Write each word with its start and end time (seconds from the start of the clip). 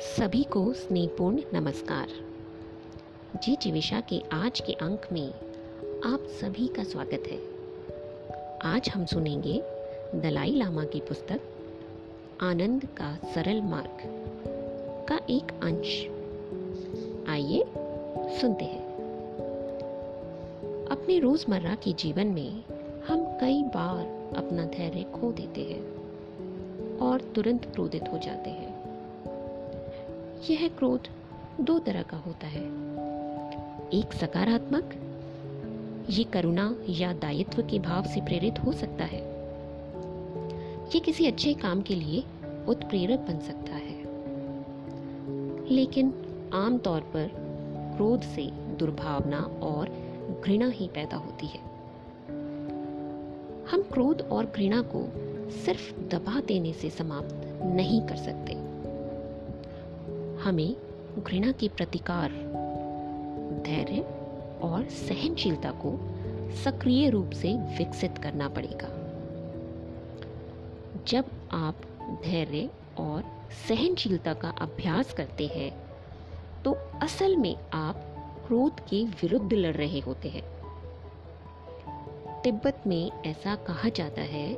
सभी 0.00 0.44
को 0.44 0.72
स्नेहपूर्ण 0.72 1.40
नमस्कार। 1.54 2.08
जी 3.42 3.56
जीविशा 3.56 4.00
के 4.00 4.22
आज 4.32 4.60
के 4.60 4.72
अंक 4.72 5.02
में 5.12 5.28
आप 6.04 6.20
सभी 6.40 6.66
का 6.66 6.84
स्वागत 6.84 7.22
है। 7.26 7.38
आज 8.74 8.88
हम 8.88 9.04
सुनेंगे 9.04 9.62
दलाई 10.14 10.54
लामा 10.54 10.84
की 10.84 11.00
पुस्तक, 11.00 11.40
आनंद 12.40 12.84
का 12.84 13.18
सरल 13.34 13.62
मार्ग 13.62 13.98
का 15.08 15.20
एक 15.30 15.60
अंश। 15.62 16.06
आइए 17.28 17.64
सुनते 18.40 18.64
हैं। 18.64 18.86
अपने 20.90 21.18
रोज़मर्रा 21.18 21.74
के 21.74 21.92
जीवन 21.92 22.26
में 22.26 22.64
हम 23.08 23.38
कई 23.40 23.62
बार 23.62 24.34
अपना 24.36 24.64
धैर्य 24.64 25.02
खो 25.02 25.32
देते 25.32 25.60
हैं 25.60 25.98
और 26.98 27.20
तुरंत 27.20 27.64
क्रोधित 27.64 28.04
हो 28.12 28.18
जाते 28.18 28.50
हैं। 28.50 28.67
यह 30.50 30.68
क्रोध 30.68 31.00
दो 31.60 31.78
तरह 31.78 32.02
का 32.02 32.16
होता 32.16 32.46
है। 32.46 32.62
एक 33.90 34.12
सकारात्मक, 34.12 34.90
ये 36.10 36.24
करुणा 36.24 36.74
या 36.88 37.12
दायित्व 37.12 37.62
के 37.62 37.78
भाव 37.78 38.04
से 38.04 38.20
प्रेरित 38.20 38.58
हो 38.58 38.72
सकता 38.72 39.04
है। 39.04 39.20
ये 40.86 41.00
किसी 41.00 41.26
अच्छे 41.26 41.54
काम 41.54 41.82
के 41.82 41.94
लिए 41.94 42.24
उत्प्रेरक 42.68 43.18
बन 43.18 43.38
सकता 43.38 43.72
है। 43.72 43.98
लेकिन 45.74 46.14
आमतौर 46.54 47.00
पर 47.00 47.30
क्रोध 47.96 48.22
से 48.22 48.50
दुर्भावना 48.50 49.40
और 49.40 49.88
घृणा 50.44 50.68
ही 50.68 50.88
पैदा 50.88 51.16
होती 51.16 51.46
है। 51.46 51.60
हम 53.66 53.82
क्रोध 53.82 54.20
और 54.20 54.46
घृणा 54.46 54.82
को 54.82 55.08
सिर्फ़ 55.50 56.00
दबा 56.00 56.40
देने 56.40 56.72
से 56.72 56.90
समाप्त 56.90 57.60
नहीं 57.62 58.02
कर 58.02 58.16
सकते। 58.16 58.67
हमें 60.42 60.76
घृणा 61.18 61.52
के 61.52 61.68
प्रतिकार, 61.68 62.30
धैर्य 63.66 64.00
और 64.62 64.84
सहनशीलता 64.88 65.70
को 65.70 65.92
सक्रिय 66.64 67.08
रूप 67.10 67.30
से 67.30 67.52
विकसित 67.78 68.18
करना 68.18 68.48
पड़ेगा। 68.48 68.88
जब 71.08 71.24
आप 71.52 71.80
धैर्य 72.24 72.68
और 72.98 73.24
सहनशीलता 73.68 74.32
का 74.34 74.48
अभ्यास 74.60 75.12
करते 75.12 75.46
हैं 75.46 75.70
तो 76.62 76.72
असल 77.02 77.36
में 77.36 77.54
आप 77.72 78.04
क्रोध 78.46 78.80
के 78.80 79.04
विरुद्ध 79.04 79.52
लड़ 79.52 79.76
रहे 79.76 80.00
होते 80.00 80.28
हैं। 80.28 80.42
तिब्बत 82.42 82.82
में 82.86 83.10
ऐसा 83.26 83.54
कहा 83.54 83.88
जाता 83.88 84.22
है 84.22 84.48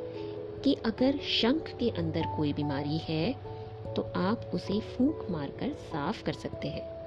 कि 0.64 0.74
अगर 0.86 1.18
शंख 1.18 1.70
के 1.80 1.90
अंदर 1.90 2.22
कोई 2.36 2.52
बीमारी 2.52 2.98
है 2.98 3.34
तो 3.96 4.02
आप 4.16 4.50
उसे 4.54 4.80
फूंक 4.80 5.26
मारकर 5.30 5.72
साफ़ 5.72 6.24
कर 6.24 6.32
सकते 6.32 6.68
हैं। 6.68 7.00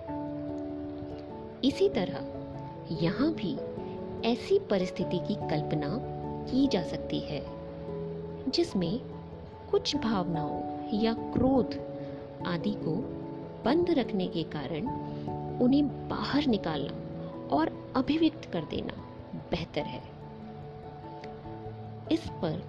इसी 1.61 1.89
तरह, 1.89 2.25
यहाँ 3.03 3.33
भी 3.33 3.57
ऐसी 4.25 4.59
परिस्थिति 4.59 5.17
की 5.17 5.35
कल्पना 5.35 5.99
की 6.51 6.67
जा 6.67 6.83
सकती 6.83 7.19
है, 7.19 7.43
जिसमें 8.49 8.99
कुछ 9.71 9.95
भावनाओं 9.95 10.61
या 10.99 11.13
क्रोध 11.13 11.79
आदि 12.47 12.71
को 12.71 12.95
बंद 13.65 13.89
रखने 13.89 14.27
के 14.27 14.43
कारण 14.43 14.87
उन्हें 15.59 16.09
बाहर 16.09 16.45
निकालना 16.45 17.47
और 17.55 17.93
अभिव्यक्त 17.95 18.45
कर 18.53 18.63
देना 18.63 18.93
बेहतर 19.51 19.81
है। 19.81 20.03
इस 22.11 22.29
पर 22.29 22.63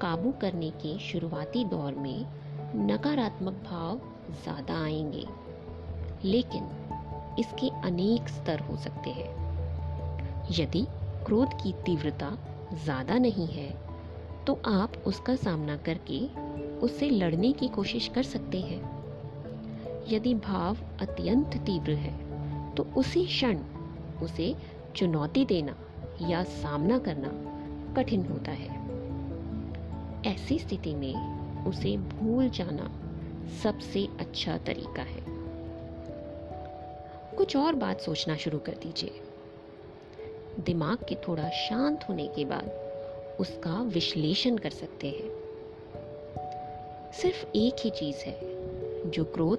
काबू 0.00 0.32
करने 0.40 0.70
के 0.70 0.98
शुरुआती 0.98 1.64
दौर 1.64 1.94
में 1.94 2.26
नकारात्मक 2.74 3.54
भाव 3.64 4.00
ज़्यादा 4.32 4.74
आएँगे। 4.84 5.26
लेकिन 6.24 6.68
इसके 7.38 7.68
अनेक 7.84 8.28
स्तर 8.28 8.60
हो 8.60 8.76
सकते 8.76 9.10
हैं। 9.10 9.34
यदि 10.50 10.86
क्रोध 11.26 11.52
की 11.52 11.72
तीव्रता 11.86 12.36
ज़्यादा 12.74 13.18
नहीं 13.18 13.46
है 13.46 13.70
तो 14.46 14.60
आप 14.66 14.92
उसका 15.06 15.34
सामना 15.36 15.76
करके 15.76 16.18
उससे 16.78 17.10
लड़ने 17.10 17.52
की 17.52 17.68
कोशिश 17.68 18.08
कर 18.08 18.22
सकते 18.22 18.60
हैं। 18.60 18.80
यदि 20.08 20.34
भाव 20.34 20.76
अत्यंत 21.00 21.56
तीव्र 21.56 21.92
है 21.92 22.14
तो 22.74 22.82
उसी 22.96 23.24
क्षण 23.26 23.58
उसे 24.22 24.54
चुनौती 24.96 25.44
देना 25.44 25.76
या 26.28 26.42
सामना 26.42 26.98
करना 26.98 27.30
कठिन 27.94 28.26
होता 28.26 28.52
है। 28.52 28.68
ऐसी 30.26 30.58
स्थिति 30.58 30.94
में 30.94 31.14
उसे 31.66 31.96
भूल 31.96 32.48
जाना 32.48 32.90
सबसे 33.62 34.08
अच्छा 34.20 34.58
तरीका 34.58 35.02
है। 35.02 35.24
कुछ 37.36 37.56
और 37.56 37.74
बात 37.74 38.00
सोचना 38.00 38.36
शुरू 38.36 38.58
कर 38.58 38.72
दीजिए। 38.72 39.20
दिमाग 40.60 40.98
के 40.98 41.14
थोड़ा 41.14 41.48
शांत 41.50 42.04
होने 42.08 42.28
के 42.28 42.44
बाद 42.44 42.70
उसका 43.40 43.82
विश्लेषण 43.82 44.56
कर 44.56 44.70
सकते 44.70 45.08
हैं। 45.08 45.30
सिर्फ़ 47.12 47.46
एक 47.56 47.76
ही 47.80 47.90
चीज़ 47.90 48.16
है 48.16 48.40
जो 49.10 49.24
क्रोध 49.24 49.58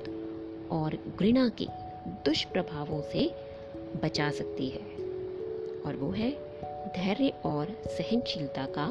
और 0.72 1.16
घृणा 1.19 1.50
के 1.50 1.68
दुष्प्रभावों 2.07 3.01
से 3.01 3.35
बचा 4.03 4.29
सकती 4.31 4.69
है, 4.69 4.85
और 5.85 5.95
वो 5.95 6.12
है 6.12 6.31
धैर्य 6.88 7.34
और 7.45 7.68
सहनशीलता 7.88 8.66
का 8.66 8.85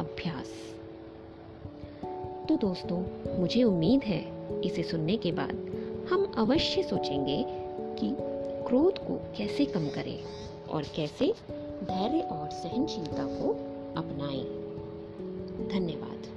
अभ्यास। 0.00 0.74
तो 2.48 2.56
दोस्तों, 2.56 3.02
मुझे 3.40 3.62
उम्मीद 3.62 4.04
है 4.04 4.24
इसे 4.60 4.82
सुनने 4.82 5.16
के 5.16 5.32
बाद 5.32 5.50
हम 6.12 6.32
अवश्य 6.38 6.82
सोचेंगे 6.82 7.44
कि 7.98 8.16
क्रोध 8.68 8.98
को 8.98 9.20
कैसे 9.36 9.64
कम 9.64 9.88
करें 9.88 10.18
और 10.70 10.82
कैसे 10.82 11.34
धैर्य 11.84 12.20
और 12.20 12.50
सहनशीलता 12.50 13.24
को 13.24 13.50
अपनाएँ। 13.96 14.44
धन्यवाद। 15.68 16.33